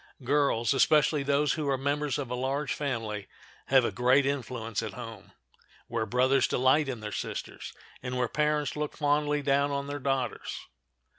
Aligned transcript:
Girls, 0.23 0.73
especially 0.73 1.21
those 1.21 1.53
who 1.53 1.69
are 1.69 1.77
members 1.77 2.17
of 2.17 2.31
a 2.31 2.35
large 2.35 2.73
family, 2.73 3.27
have 3.67 3.85
a 3.85 3.91
great 3.91 4.25
influence 4.25 4.81
at 4.81 4.93
home, 4.93 5.31
where 5.87 6.07
brothers 6.07 6.47
delight 6.47 6.89
in 6.89 7.01
their 7.01 7.11
sisters, 7.11 7.71
and 8.01 8.17
where 8.17 8.27
parents 8.27 8.75
look 8.75 8.97
fondly 8.97 9.43
down 9.43 9.69
on 9.69 9.85
their 9.85 9.99
daughters. 9.99 10.61